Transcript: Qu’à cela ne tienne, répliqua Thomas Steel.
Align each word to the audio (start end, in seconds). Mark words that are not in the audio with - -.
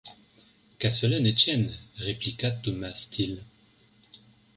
Qu’à 0.79 0.89
cela 0.89 1.19
ne 1.19 1.29
tienne, 1.29 1.77
répliqua 1.97 2.49
Thomas 2.49 2.95
Steel. 2.95 3.43